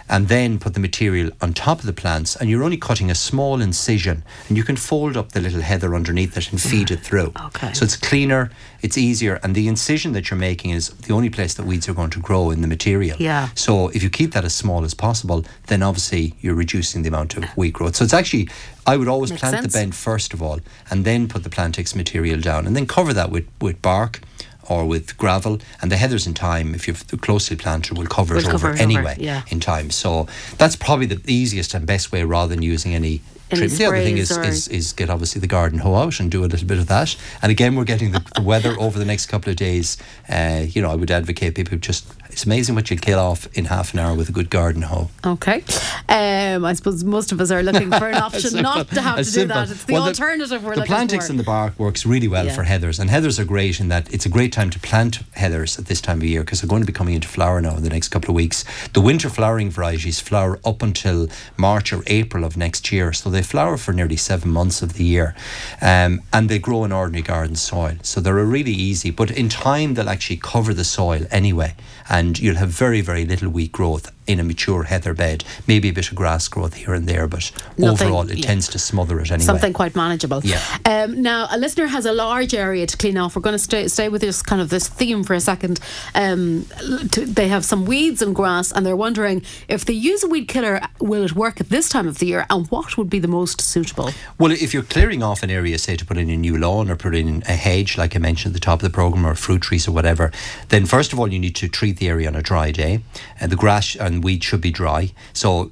[0.08, 3.16] and then put the material on top of the plants and you're only cutting a
[3.16, 7.00] small incision and you can fold up the little heather underneath it and feed it
[7.00, 7.34] through.
[7.46, 7.74] Okay.
[7.74, 11.54] So it's cleaner, it's easier and the incision that you're making is the only place
[11.54, 13.18] that weeds are going to grow in the material.
[13.20, 13.50] Yeah.
[13.56, 17.38] So if you keep that as small as possible, then obviously you're reducing the amount
[17.38, 17.96] of weed growth.
[17.96, 18.50] So it's actually
[18.88, 19.74] I would always Makes plant sense.
[19.74, 23.14] the bed first of all and then put the Plantex material down and then cover
[23.14, 24.22] that with, with bark
[24.70, 28.42] or with gravel, and the heathers in time, if you're closely planted, will cover Will
[28.42, 29.44] it cover over it over, anyway yeah.
[29.50, 29.92] in time.
[29.92, 33.22] So that's probably the easiest and best way rather than using any.
[33.52, 33.78] Any treatment.
[33.80, 36.48] The other thing is, is is get obviously the garden hoe out and do a
[36.48, 37.16] little bit of that.
[37.42, 39.98] And again, we're getting the, the weather over the next couple of days.
[40.30, 42.06] Uh, you know, I would advocate people just.
[42.32, 45.10] It's amazing what you kill off in half an hour with a good garden hoe.
[45.26, 45.64] Okay.
[46.10, 49.22] Um, I suppose most of us are looking for an option not to have to
[49.22, 49.70] It's do that.
[49.72, 51.32] It's the Well, alternative we're the looking Plantex for.
[51.32, 52.54] in the bark works really well Yeah.
[52.56, 55.80] for heathers, and heathers are great in that it's a great time to plant heathers
[55.80, 57.84] at this time of year because they're going to be coming into flower now in
[57.84, 58.66] the next couple of weeks.
[58.92, 63.44] The winter flowering varieties flower up until March or April of next year, so they
[63.44, 65.36] flower for nearly seven months of the year,
[65.82, 67.98] um, and they grow in ordinary garden soil.
[68.02, 71.76] So they're really easy, but in time they'll actually cover the soil anyway,
[72.10, 75.44] and you'll have very very little weed growth in a mature heather bed.
[75.68, 78.46] Maybe a bit of grass growth here and there, but Nothing- overall it yeah.
[78.46, 79.46] tends to smother it anyway.
[79.46, 80.42] Something quite manageable.
[80.44, 80.62] Yeah.
[80.86, 83.36] Um, now, a listener has a large area to clean off.
[83.36, 85.80] We're going to stay, stay with this kind of this theme for a second.
[86.14, 86.66] Um,
[87.12, 90.48] to, they have some weeds and grass, and they're wondering if they use a weed
[90.48, 93.28] killer, will it work at this time of the year, and what would be the
[93.28, 94.12] most suitable?
[94.40, 96.96] Well, if you're clearing off an area, say to put in a new lawn or
[96.96, 99.62] put in a hedge, like I mentioned at the top of the program, or fruit
[99.62, 100.32] trees or whatever,
[100.70, 103.02] then first of all you need to treat the area on a dry day,
[103.40, 105.12] and the grass and weed should be dry.
[105.34, 105.72] So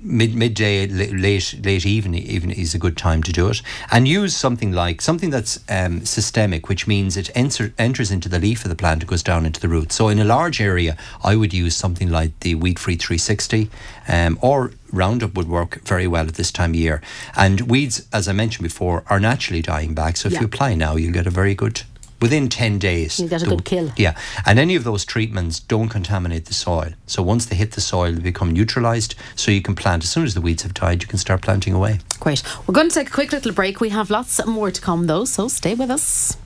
[0.00, 3.60] mid midday, late late evening, even is a good time to do it,
[3.90, 8.38] and use something like something that's um, systemic, which means it enter, enters into the
[8.38, 9.92] leaf of the plant, it goes down into the root.
[9.92, 13.68] So in a large area, I would use something like the Weed Free 360,
[14.08, 17.02] um, or Roundup would work very well at this time of year.
[17.36, 20.16] And weeds, as I mentioned before, are naturally dying back.
[20.16, 20.40] So if Yeah.
[20.40, 21.82] you apply now, you'll get a very good.
[22.20, 23.20] Within 10 days.
[23.20, 23.92] You get a good kill.
[23.96, 24.16] Yeah.
[24.44, 26.92] And any of those treatments don't contaminate the soil.
[27.06, 29.14] So once they hit the soil, they become neutralized.
[29.36, 30.02] So you can plant.
[30.02, 32.00] As soon as the weeds have died, you can start planting away.
[32.20, 32.42] Great.
[32.66, 33.80] We're going to take a quick little break.
[33.80, 36.36] We have lots more to come, though, so stay with us.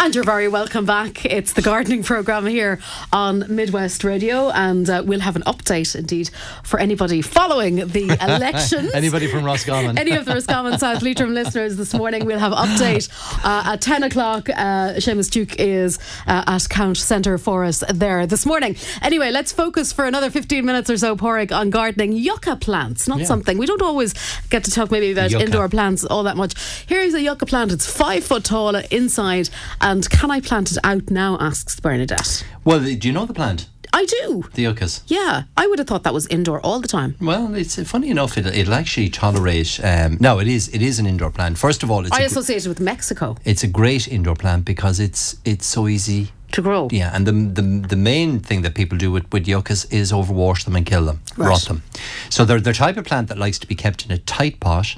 [0.00, 1.24] And you're very welcome back.
[1.26, 2.78] It's the gardening programme here
[3.12, 6.30] on Midwest Radio, and uh, we'll have an update indeed
[6.62, 8.88] for anybody following the election.
[8.94, 9.98] Anybody from Roscommon?
[9.98, 13.10] Any of the Roscommon South Leitrim listeners this morning, we'll have update
[13.44, 14.48] uh, at 10 o'clock.
[14.48, 18.76] Uh, Seamus Duke is uh, at Count Centre for us there this morning.
[19.02, 22.12] Anyway, let's focus for another 15 minutes or so, Pádraig, on gardening.
[22.12, 23.24] Yucca plants, not Yeah.
[23.26, 23.58] something.
[23.58, 24.14] We don't always
[24.48, 25.44] get to talk maybe about Yucca.
[25.44, 26.54] indoor plants all that much.
[26.86, 27.72] Here's a yucca plant.
[27.72, 29.50] It's five foot tall inside.
[29.88, 31.38] And can I plant it out now?
[31.40, 32.44] asks Bernadette.
[32.62, 33.68] Well, do you know the plant?
[33.90, 34.44] I do.
[34.52, 35.00] The yuccas?
[35.06, 37.16] Yeah, I would have thought that was indoor all the time.
[37.22, 38.36] Well, it's uh, funny enough.
[38.36, 39.80] It, it'll actually tolerate.
[39.82, 40.68] Um, no, it is.
[40.74, 41.56] It is an indoor plant.
[41.56, 45.00] First of all, it's I associate it with Mexico it's a great indoor plant because
[45.00, 46.88] it's it's so easy to grow.
[46.92, 50.66] Yeah, and the, the the main thing that people do with, with yuccas is overwash
[50.66, 51.48] them and kill them, Right.
[51.48, 51.82] rot them.
[52.28, 54.96] So they're the type of plant that likes to be kept in a tight pot.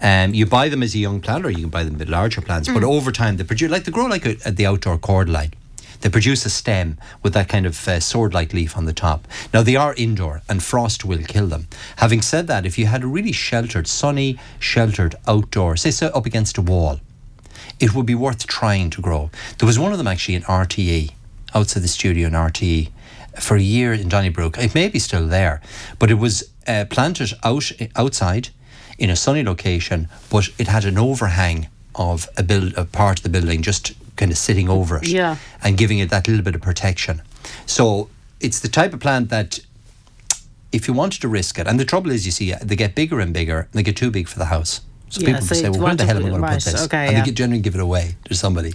[0.00, 2.08] Um, you buy them as a young plant, or you can buy them a bit
[2.08, 2.68] larger plants.
[2.68, 2.74] Mm.
[2.74, 5.52] But over time, they produce like they grow like a, at the outdoor cordyline.
[6.00, 9.26] They produce a stem with that kind of uh, sword-like leaf on the top.
[9.52, 11.66] Now they are indoor, and frost will kill them.
[11.96, 16.26] Having said that, if you had a really sheltered, sunny, sheltered outdoor, say so up
[16.26, 17.00] against a wall,
[17.80, 19.30] it would be worth trying to grow.
[19.58, 21.12] There was one of them actually in RTE,
[21.54, 22.90] outside the studio in RTE,
[23.40, 24.58] for a year in Donnybrook.
[24.58, 25.60] It may be still there,
[25.98, 28.50] but it was uh, planted out outside
[28.98, 33.22] in a sunny location, but it had an overhang of a build a part of
[33.22, 35.36] the building just kind of sitting over it Yeah.
[35.62, 37.22] and giving it that little bit of protection.
[37.66, 38.08] So
[38.40, 39.60] it's the type of plant that
[40.72, 43.20] if you wanted to risk it, and the trouble is, you see, they get bigger
[43.20, 44.80] and bigger, and they get too big for the house.
[45.08, 46.84] So Yeah, people so say, well, where the hell am I going to put this?
[46.84, 47.24] okay, and yeah.
[47.24, 48.74] they generally give it away to somebody.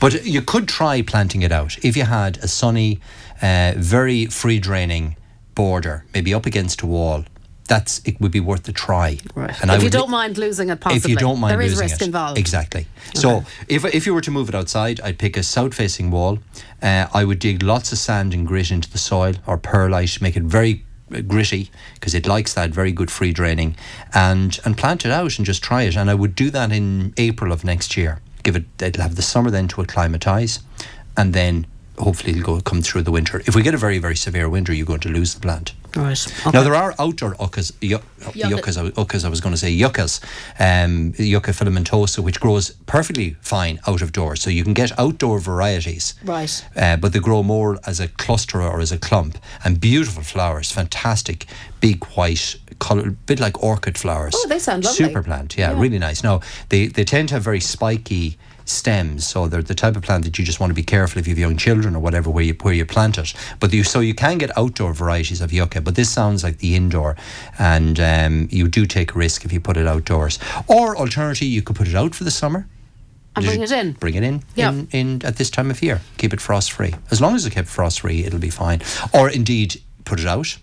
[0.00, 3.00] But you could try planting it out if you had a sunny,
[3.42, 5.16] uh, very free draining
[5.54, 7.24] border, maybe up against a wall.
[7.66, 9.18] That's it would be worth a try.
[9.34, 9.58] Right.
[9.62, 10.98] And I if you don't mind losing it, possibly.
[10.98, 12.06] if you don't mind there is losing risk it.
[12.06, 12.38] involved.
[12.38, 12.86] Exactly.
[13.14, 16.40] So if if you were to move it outside, I'd pick a south-facing wall.
[16.82, 20.36] Uh, I would dig lots of sand and grit into the soil or perlite, make
[20.36, 23.76] it very uh, gritty because it likes that very good free draining,
[24.12, 25.96] and and plant it out and just try it.
[25.96, 28.20] And I would do that in April of next year.
[28.42, 28.64] Give it.
[28.82, 30.60] It'll have the summer then to acclimatise,
[31.16, 31.66] and then
[31.98, 33.40] hopefully it'll go come through the winter.
[33.46, 35.72] If we get a very very severe winter, you're going to lose the plant.
[35.96, 36.26] Right.
[36.52, 38.00] Now there are outdoor uckas, yu-
[38.34, 38.48] Yucca.
[38.48, 39.24] yuccas, I- uckas.
[39.24, 40.20] I was going to say yuccas,
[40.58, 44.42] um, yucca filamentosa, which grows perfectly fine out of doors.
[44.42, 46.64] So you can get outdoor varieties, Right.
[46.76, 50.70] uh, but they grow more as a cluster or as a clump, and beautiful flowers,
[50.72, 51.46] fantastic,
[51.80, 54.34] big white color, bit like orchid flowers.
[54.36, 55.04] Oh, they sound lovely.
[55.06, 55.80] Super plant, yeah, Yeah.
[55.80, 56.22] really nice.
[56.24, 60.24] Now they they tend to have very spiky stems, so they're the type of plant
[60.24, 62.44] that you just want to be careful if you have young children or whatever where
[62.44, 63.34] you where you plant it.
[63.60, 66.74] But you so you can get outdoor varieties of yucca, but this sounds like the
[66.74, 67.16] indoor,
[67.58, 70.38] and um, you do take a risk if you put it outdoors.
[70.66, 72.66] Or alternatively, you could put it out for the summer.
[73.36, 73.92] And bring it in.
[73.92, 74.70] Bring it in, Yeah.
[74.70, 76.00] in, in at this time of year.
[76.18, 76.94] Keep it frost free.
[77.10, 78.80] As long as it's kept frost free, it'll be fine.
[79.12, 80.56] Or indeed, put it out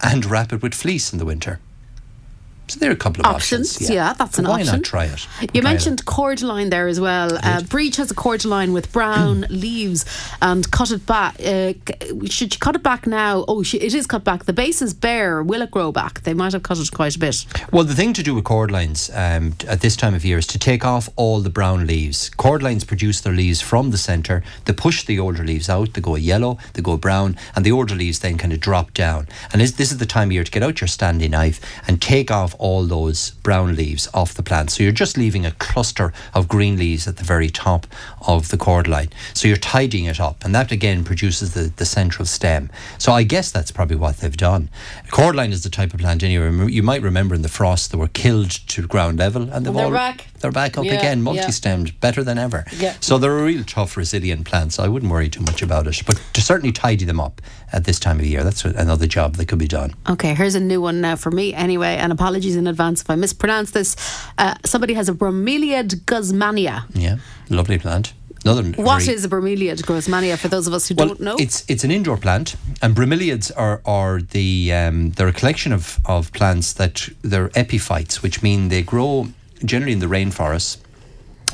[0.00, 1.58] and wrap it with fleece in the winter.
[2.72, 3.90] So there are a couple of Options, options.
[3.90, 4.66] yeah, that's an Why option.
[4.68, 5.26] Why not try it?
[5.42, 5.64] You Try it.
[5.64, 7.38] mentioned cordyline there as well.
[7.42, 10.04] Uh, Breach has a cordyline with brown leaves
[10.40, 11.34] and cut it back.
[11.40, 11.74] Uh,
[12.26, 13.44] should you cut it back now?
[13.46, 14.44] Oh, it is cut back.
[14.44, 15.42] The base is bare.
[15.42, 16.22] Will it grow back?
[16.22, 17.44] They might have cut it quite a bit.
[17.72, 20.58] Well, the thing to do with cordlines um, at this time of year is to
[20.58, 22.30] take off all the brown leaves.
[22.30, 24.42] Cordlines produce their leaves from the centre.
[24.64, 25.92] They push the older leaves out.
[25.92, 29.28] They go yellow, they go brown, and the older leaves then kind of drop down.
[29.52, 32.00] And this, this is the time of year to get out your Stanley knife and
[32.00, 34.70] take off all those brown leaves off the plant.
[34.70, 37.88] So you're just leaving a cluster of green leaves at the very top
[38.26, 39.10] of the cordline.
[39.34, 42.70] So you're tidying it up, and that again produces the, the central stem.
[42.98, 44.68] So I guess that's probably what they've done.
[45.08, 46.70] Cordline is the type of plant anyway.
[46.70, 49.86] You might remember in the frost they were killed to ground level, and they've they're
[49.86, 50.26] all back.
[50.40, 52.64] they're back up Yeah, again, multi-stemmed, better than ever.
[52.76, 52.96] Yeah.
[53.00, 54.72] So they're a real tough, resilient plant.
[54.72, 57.40] So I wouldn't worry too much about it, but to certainly tidy them up
[57.72, 58.44] at this time of year.
[58.44, 59.94] That's another job that could be done.
[60.08, 63.14] Okay, here's a new one now for me anyway, and apologies in advance if I
[63.14, 63.96] mispronounce this.
[64.38, 66.84] Uh, somebody has a Bromeliad guzmania.
[66.94, 67.16] Yeah,
[67.48, 68.11] lovely plant.
[68.44, 71.36] Another What very- is a Bromeliad guzmania for those of us who well, don't know?
[71.38, 75.98] It's it's an indoor plant, and bromeliads are are the um, they're a collection of,
[76.06, 79.28] of plants that they're epiphytes, which mean they grow
[79.64, 80.78] generally in the rainforests,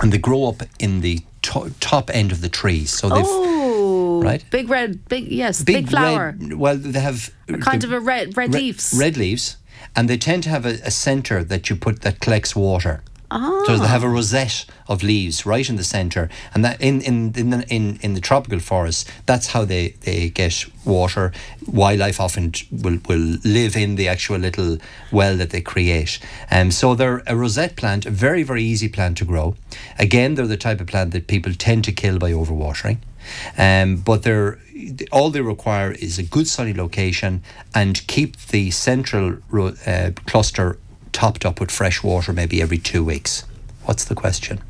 [0.00, 2.90] and they grow up in the to- top end of the trees.
[2.90, 4.42] So they've oh, right?
[4.50, 6.36] Big red, big yes, big, flower.
[6.38, 8.94] red- well, they have kind the of a red red re- leaves.
[8.98, 9.56] Red leaves,
[9.94, 13.02] and they tend to have a, a centre that you put that collects water.
[13.30, 13.62] Ah.
[13.66, 17.32] So they have a rosette of leaves right in the centre, and that in in
[17.36, 21.32] in the, in, in the tropical forests, that's how they, they get water.
[21.66, 24.78] Wildlife often will will live in the actual little
[25.12, 26.18] well that they create.
[26.50, 29.56] Um, so they're a rosette plant, a very very easy plant to grow.
[29.98, 32.98] Again, they're the type of plant that people tend to kill by overwatering.
[33.58, 34.58] Um, but they're
[35.12, 37.42] all they require is a good sunny location
[37.74, 40.78] and keep the central ro- uh, cluster
[41.18, 43.42] topped up with fresh water maybe every two weeks.
[43.86, 44.60] What's the question?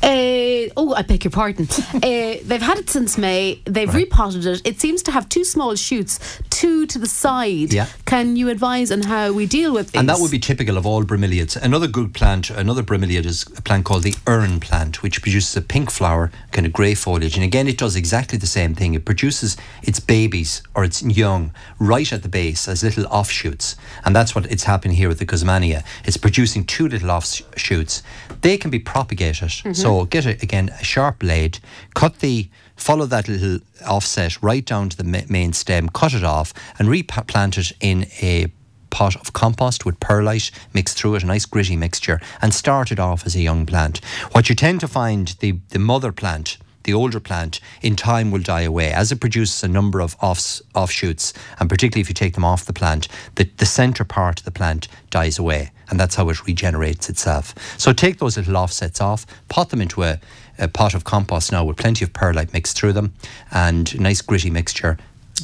[0.00, 1.66] Uh, oh, I beg your pardon.
[1.94, 3.60] uh, they've had it since May.
[3.64, 4.62] They've repotted it.
[4.64, 6.20] It seems to have two small shoots,
[6.62, 7.72] two to the side.
[7.72, 7.88] Yeah.
[8.04, 9.98] Can you advise on how we deal with these?
[9.98, 11.56] And that would be typical of all bromeliads.
[11.56, 15.60] Another good plant, another bromeliad is a plant called the urn plant, which produces a
[15.60, 17.34] pink flower, kind of grey foliage.
[17.34, 18.94] And again, it does exactly the same thing.
[18.94, 23.74] It produces its babies or its young right at the base as little offshoots.
[24.04, 25.82] And that's what it's happening here with the Guzmania.
[26.04, 28.04] It's producing two little offshoots.
[28.42, 29.48] They can be propagated.
[29.48, 29.72] Mm-hmm.
[29.72, 31.58] So get, a, again, a sharp blade,
[31.94, 36.52] cut the follow that little offset right down to the main stem, cut it off,
[36.78, 38.52] and replant it in a
[38.90, 43.00] pot of compost with perlite mixed through it, a nice gritty mixture, and start it
[43.00, 44.04] off as a young plant.
[44.32, 48.42] What you tend to find, the, the mother plant, the older plant, in time will
[48.42, 48.92] die away.
[48.92, 52.64] As it produces a number of offs, offshoots, and particularly if you take them off
[52.64, 55.70] the plant, the, the centre part of the plant dies away.
[55.88, 57.54] And that's how it regenerates itself.
[57.78, 60.18] So take those little offsets off, pot them into a,
[60.62, 63.12] a pot of compost now with plenty of perlite mixed through them,
[63.50, 64.96] and nice gritty mixture.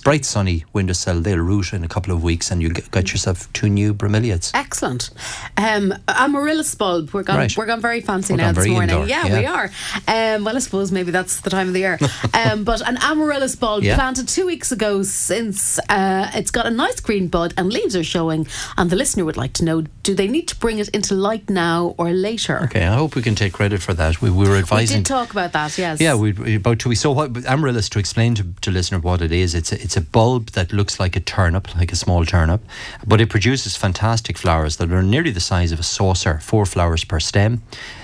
[0.02, 3.52] Bright sunny windowsill, they'll root in a couple of weeks, and you'll get, get yourself
[3.52, 4.50] two new bromeliads.
[4.54, 5.10] Excellent.
[5.56, 7.10] Um, amaryllis bulb.
[7.12, 7.36] We're gone.
[7.36, 7.56] Right.
[7.56, 9.08] We're gone very fancy We're now this morning.
[9.08, 9.38] Yeah, yeah.
[9.38, 9.70] we are.
[10.08, 11.98] Um, well, I suppose maybe that's the time of the year.
[12.34, 13.94] um, but an amaryllis bulb Yeah.
[13.96, 15.02] planted two weeks ago.
[15.02, 19.24] Since uh, it's got a nice green bud and leaves are showing, and the listener
[19.24, 22.60] would like to know: Do they need to bring it into light now or later?
[22.64, 24.20] Okay, I hope we can take credit for that.
[24.22, 24.98] We, we were advising.
[24.98, 25.76] We did talk about that.
[25.78, 26.00] Yes.
[26.00, 27.00] Yeah, we we- about two weeks.
[27.00, 29.54] So what amaryllis to explain to, to listener what it is?
[29.54, 32.60] It's a, it's a bulb that looks like a turnip, like a small turnip,
[33.06, 37.04] but it produces fantastic flowers that are nearly the size of a saucer, four flowers
[37.04, 37.62] per stem.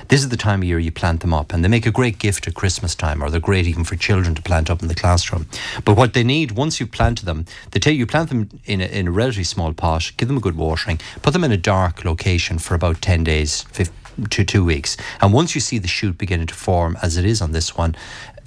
[0.08, 2.18] This is the time of year you plant them up, and they make a great
[2.18, 4.94] gift at Christmas time, or they're great even for children to plant up in the
[4.94, 5.46] classroom.
[5.84, 8.80] But what they need once you've planted them, they tell you you plant them in
[8.80, 11.58] a, in a relatively small pot, give them a good watering, put them in a
[11.58, 13.92] dark location for about ten days, fif-
[14.30, 17.42] to two weeks, and once you see the shoot beginning to form, as it is
[17.42, 17.96] on this one,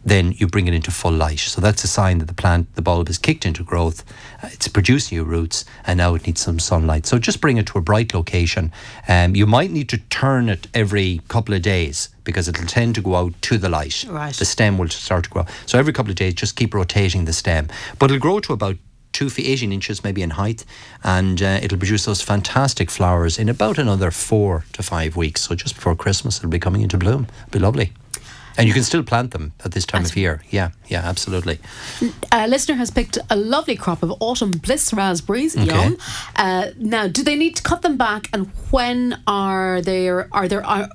[0.07, 1.39] then you bring it into full light.
[1.39, 4.05] So that's a sign that the plant, the bulb, is kicked into growth.
[4.41, 7.05] uh, It's producing new roots, and now it needs some sunlight.
[7.05, 8.71] So just bring it to a bright location.
[9.09, 13.01] Um, you might need to turn it every couple of days because it'll tend to
[13.01, 14.05] go out to the light.
[14.07, 14.33] Right.
[14.33, 15.45] The stem will start to grow.
[15.65, 17.67] So every couple of days, just keep rotating the stem.
[17.99, 18.77] But it'll grow to about
[19.11, 20.63] two feet, 18 inches maybe in height,
[21.03, 25.41] and uh, it'll produce those fantastic flowers in about another four to five weeks.
[25.41, 27.27] So just before Christmas, it'll be coming into bloom.
[27.47, 27.91] It'll be lovely.
[28.57, 30.41] And you can still plant them at this time of year.
[30.49, 31.59] Yeah, yeah, absolutely.
[32.31, 35.55] A listener has picked a lovely crop of autumn bliss raspberries.
[35.55, 35.65] Okay.
[35.65, 35.97] Yum.
[36.35, 40.27] Uh, now, do they need to cut them back, and when are there?
[40.31, 40.65] Are there?
[40.65, 40.89] Are,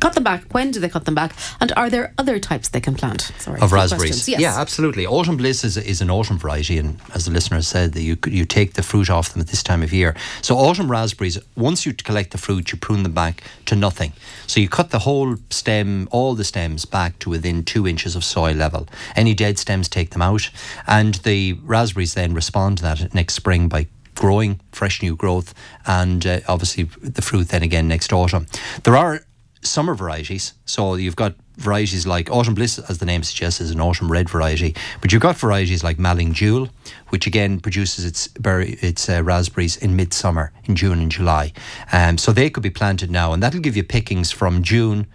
[0.00, 0.52] cut them back.
[0.52, 1.32] When do they cut them back?
[1.60, 3.32] And are there other types they can plant?
[3.38, 4.28] Sorry, of raspberries.
[4.28, 4.40] Yes.
[4.40, 5.06] Yeah, absolutely.
[5.06, 8.44] Autumn Bliss is, is an autumn variety, and as the listener said, that you you
[8.44, 10.16] take the fruit off them at this time of year.
[10.42, 14.12] So autumn raspberries, once you collect the fruit, you prune them back to nothing.
[14.48, 18.24] So you cut the whole stem, all the stems back to within two inches of
[18.24, 18.88] soil level.
[19.14, 20.50] Any dead stems, take them out,
[20.86, 25.54] and the raspberries then respond to that next spring by growing fresh new growth,
[25.86, 28.46] and uh, obviously the fruit then again next autumn.
[28.84, 29.20] There are
[29.66, 30.54] summer varieties.
[30.64, 34.28] So you've got varieties like Autumn Bliss, as the name suggests, is an autumn red
[34.28, 34.74] variety.
[35.00, 36.68] But you've got varieties like Malling Jewel,
[37.08, 41.52] which again produces its berry, its uh, raspberries in midsummer, in June and July.
[41.92, 45.06] Um, so they could be planted now, and that'll give you pickings from June.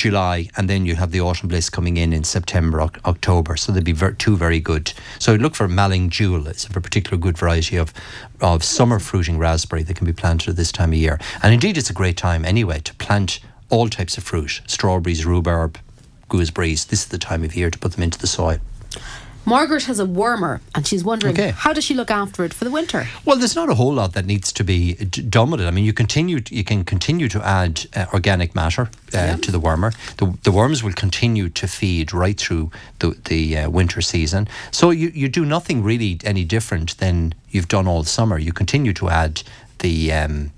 [0.00, 3.56] July, and then you have the autumn bliss coming in in September, Oc- October.
[3.56, 4.92] So they'd be ver- two very good.
[5.18, 6.46] So look for Malling Jewel.
[6.46, 7.92] It's a particular good variety of
[8.40, 11.20] of summer fruiting raspberry that can be planted at this time of year.
[11.42, 15.78] And indeed, it's a great time anyway to plant all types of fruit: strawberries, rhubarb,
[16.28, 16.86] gooseberries.
[16.86, 18.58] This is the time of year to put them into the soil.
[19.46, 21.50] Margaret has a wormer, and she's wondering Okay.
[21.50, 23.08] how does she look after it for the winter?
[23.24, 25.66] Well, there's not a whole lot that needs to be d- done with it.
[25.66, 29.58] I mean, you continue, you can continue to add uh, organic matter uh, to the
[29.60, 29.92] wormer.
[30.16, 34.46] The, the worms will continue to feed right through the the uh, winter season.
[34.70, 38.38] So you you do nothing really any different than you've done all summer.
[38.38, 39.42] You continue to add
[39.78, 40.12] the.
[40.12, 40.50] Um,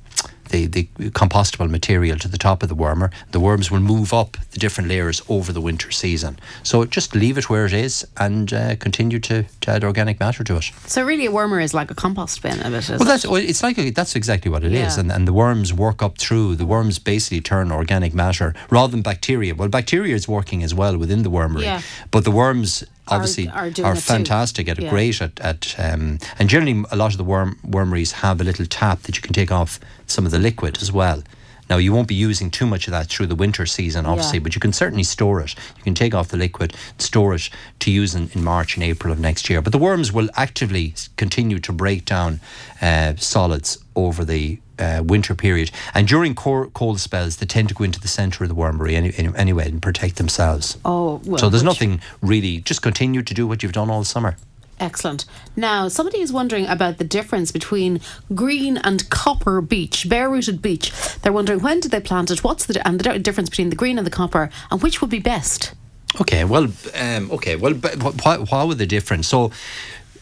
[0.53, 0.67] the,
[0.99, 3.11] the compostable material to the top of the wormer.
[3.31, 6.39] The worms will move up the different layers over the winter season.
[6.63, 10.45] So just leave it where it is and uh, continue to, to add organic matter
[10.45, 10.65] to it.
[10.87, 12.89] So really, a wormer is like a compost bin a bit.
[12.89, 15.01] Well, that's well, it's like a, that's exactly what it is, Yeah.
[15.01, 16.57] and and the worms work up through.
[16.57, 19.55] The worms basically turn organic matter rather than bacteria.
[19.55, 21.81] Well, bacteria is working as well within the wormery, Yeah.
[22.11, 23.85] but the worms obviously are it too.
[24.01, 24.91] fantastic at Yeah.
[24.91, 28.67] great at at um, and generally a lot of the worm wormeries have a little
[28.67, 31.23] tap that you can take off some of the liquid as well.
[31.71, 34.43] Now you won't be using too much of that through the winter season, obviously, Yeah.
[34.43, 35.55] but you can certainly store it.
[35.79, 37.49] You can take off the liquid, store it
[37.81, 39.63] to use in, in March and April of next year.
[39.63, 42.41] But the worms will actively continue to break down
[42.81, 45.71] uh, solids over the uh, winter period.
[45.95, 49.13] And during cold spells, they tend to go into the centre of the wormery any,
[49.17, 50.77] any, anyway and protect themselves.
[50.85, 54.37] oh, well, so there's nothing really, just continue to do what you've done all summer.
[54.83, 55.27] Excellent.
[55.55, 58.01] Now, somebody is wondering about the difference between
[58.35, 60.91] green and copper beech, bare rooted beech.
[61.23, 62.43] They're wondering when did they plant it?
[62.43, 65.21] What's the and the difference between the green and the copper, and which would be
[65.21, 65.75] best?
[66.21, 69.29] Okay, well, um, okay, well, but wh- why, why were the difference?
[69.29, 69.53] So,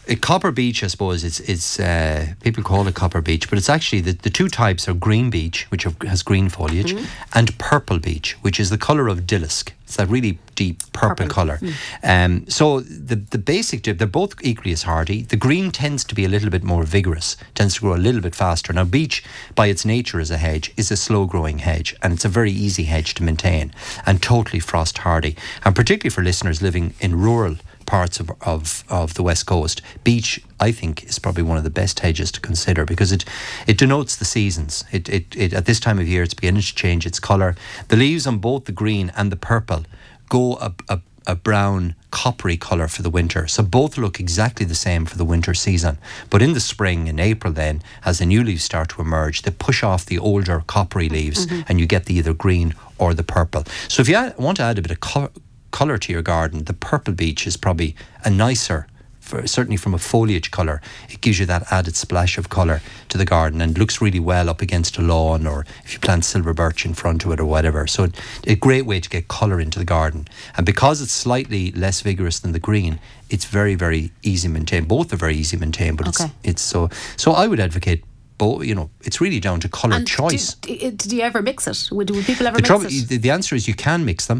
[0.07, 3.69] a copper beech, I suppose, it's it's uh, people call it copper beech, but it's
[3.69, 6.95] actually the, the two types are green beech, which have, has green foliage,
[7.33, 9.71] and purple beech, which is the color of dillisk.
[9.83, 11.33] It's that really deep purple, Purple.
[11.33, 11.59] color.
[12.01, 15.21] Um, so the the basic dip, they're both equally as hardy.
[15.23, 18.21] The green tends to be a little bit more vigorous, tends to grow a little
[18.21, 18.73] bit faster.
[18.73, 22.25] Now, beech, by its nature as a hedge, is a slow growing hedge, and it's
[22.25, 23.73] a very easy hedge to maintain
[24.05, 25.35] and totally frost hardy.
[25.63, 27.57] And particularly for listeners living in rural
[27.91, 31.69] parts of, of, of the west coast, Beech, I think is probably one of the
[31.81, 33.25] best hedges to consider because it
[33.67, 34.85] it denotes the seasons.
[34.93, 37.53] It, it, it at this time of year it's beginning to change its colour.
[37.89, 39.83] The leaves on both the green and the purple
[40.29, 43.45] go a, a, a brown coppery colour for the winter.
[43.47, 45.97] So both look exactly the same for the winter season.
[46.29, 49.51] But in the spring, in April, then, as the new leaves start to emerge, they
[49.51, 51.61] push off the older coppery leaves mm-hmm.
[51.67, 53.63] and you get the either green or the purple.
[53.89, 55.33] So if you want to add a bit of co-
[55.71, 58.87] colour to your garden, the purple beech is probably a nicer
[59.21, 63.17] for, certainly from a foliage colour, it gives you that added splash of colour to
[63.17, 66.53] the garden and looks really well up against a lawn or if you plant silver
[66.53, 67.87] birch in front of it or whatever.
[67.87, 70.27] So it, a great way to get colour into the garden.
[70.57, 74.85] And because it's slightly less vigorous than the green, it's very, very easy to maintain.
[74.85, 76.25] Both are very easy to maintain, but Okay.
[76.25, 78.03] it's it's so so I would advocate
[78.41, 80.55] both you know, it's really down to colour And choice.
[80.55, 81.79] Did, did, eh, did you ever mix it?
[81.95, 83.07] Would, would people ever The, mix trouble, it?
[83.07, 84.39] the, the answer is you can mix them,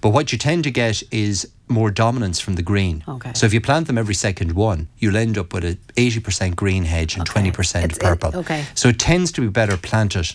[0.00, 1.36] but what you tend to get is
[1.68, 3.04] more dominance from the green.
[3.06, 3.32] Okay.
[3.34, 6.84] So if you plant them every second one, you'll end up with a 80% green
[6.84, 7.50] hedge and Okay.
[7.50, 8.30] 20% It's- it- purple.
[8.40, 8.64] okay.
[8.74, 10.28] So it tends to be better planted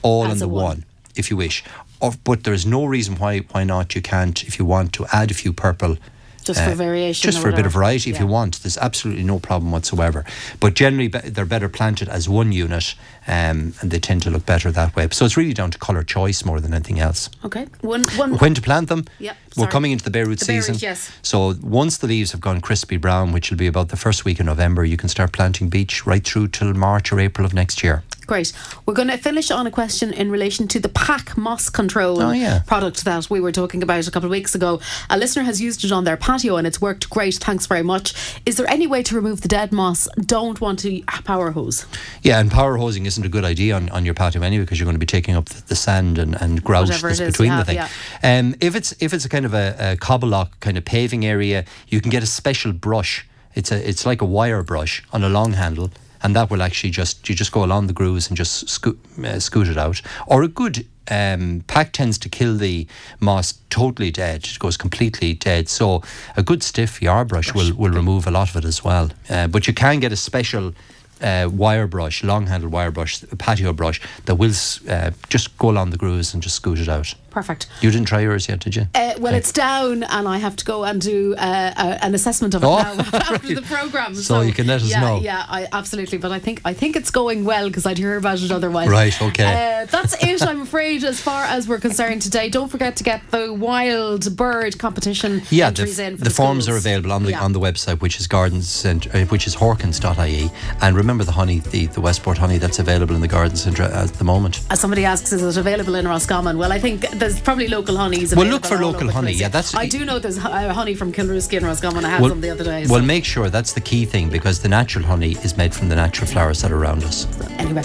[0.00, 0.64] all As in the one.
[0.64, 0.84] one.
[1.14, 1.62] if you wish.
[2.00, 5.30] Or, but there's no reason why why not you can't if you want to add
[5.30, 5.96] a few purple
[6.44, 8.62] Just for variation just or for a bit of variety if you want.
[8.62, 10.24] There's absolutely no problem whatsoever.
[10.60, 12.94] But generally, they're better planted as one unit,
[13.26, 15.08] um, and they tend to look better that way.
[15.12, 17.30] So it's really down to colour choice more than anything else.
[17.44, 17.66] Okay.
[17.80, 19.04] One, one, When to plant them?
[19.18, 19.72] Yep, We're sorry.
[19.72, 20.76] coming into the bare root The root, season.
[20.80, 21.10] yes.
[21.22, 24.40] So once the leaves have gone crispy brown, which will be about the first week
[24.40, 27.82] of November, you can start planting beech right through till March or April of next
[27.82, 28.02] year.
[28.26, 28.52] Great.
[28.86, 32.30] We're going to finish on a question in relation to the pack moss control Oh,
[32.32, 32.60] yeah.
[32.66, 34.80] product that we were talking about a couple of weeks ago.
[35.10, 37.34] A listener has used it on their patio and it's worked great.
[37.34, 38.14] Thanks very much.
[38.46, 40.08] Is there any way to remove the dead moss?
[40.16, 41.84] Don't want to power hose.
[42.22, 44.86] Yeah, and power hosing isn't a good idea on, on your patio anyway because you're
[44.86, 47.64] going to be taking up the, the sand and, and grout Whatever that's between you
[47.64, 48.38] the have, thing.
[48.48, 51.24] Um, if it's if it's a kind of a, a cobble lock kind of paving
[51.26, 53.26] area, you can get a special brush.
[53.54, 55.90] It's a it's like a wire brush on a long handle.
[56.22, 59.38] And that will actually just you just go along the grooves and just scoot, uh,
[59.38, 60.00] scoot it out.
[60.26, 62.86] Or a good um, pack tends to kill the
[63.20, 64.44] moss totally dead.
[64.44, 65.68] It goes completely dead.
[65.68, 66.02] So
[66.36, 69.10] a good stiff yard brush, will, will remove a lot of it as well.
[69.28, 70.74] Uh, but you can get a special
[71.20, 74.52] uh, wire brush, long handled wire brush, a patio brush that will
[74.88, 77.14] uh, just go along the grooves and just scoot it out.
[77.32, 77.66] Perfect.
[77.80, 78.86] You didn't try yours yet, did you?
[78.94, 82.54] Uh, well, it's down, and I have to go and do uh, uh, an assessment
[82.54, 83.54] of it Oh, now after right.
[83.56, 84.14] the program.
[84.14, 85.18] So you can let us yeah, know.
[85.20, 86.18] Yeah, I, absolutely.
[86.18, 88.88] But I think I think it's going well because I'd hear about it otherwise.
[88.88, 89.82] Right, okay.
[89.82, 90.42] Uh, that's it.
[90.42, 92.48] I'm afraid, as far as we're concerned today.
[92.50, 96.16] Don't forget to get the wild bird competition Yeah, the, entries in.
[96.18, 97.40] For the forms are available on the Yeah.
[97.42, 100.50] on the website, which is gardens centre, uh, which is horkans.ie.
[100.80, 104.08] And remember the honey, the, the Westport honey that's available in the garden centre at
[104.14, 104.60] the moment.
[104.70, 106.58] As somebody asks, is it available in Roscommon?
[106.58, 108.34] Well, I think there's probably local honeys.
[108.34, 109.32] Well, look for local honey.
[109.32, 112.04] Yeah, that's- I do know there's uh, honey from Kilrooskey and Roscommon.
[112.04, 112.84] I had some the other day.
[112.84, 115.88] so- well, make sure that's the key thing because the natural honey is made from
[115.88, 117.26] the natural flowers that are around us.
[117.58, 117.82] Anyway,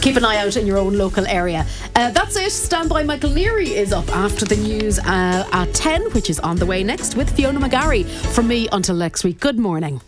[0.00, 1.64] keep an eye out in your own local area.
[1.94, 2.50] Uh, that's it.
[2.50, 3.04] Standby.
[3.04, 6.82] Michael Neary is up after the news uh, at 10, which is on the way
[6.82, 8.04] next with Fiona McGarry.
[8.34, 10.00] From me until next week, good morning.